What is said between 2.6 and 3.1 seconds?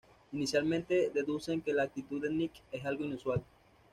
es algo